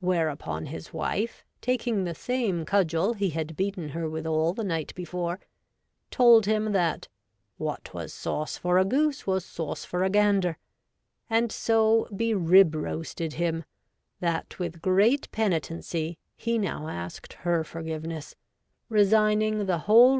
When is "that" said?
6.72-7.08, 14.20-14.58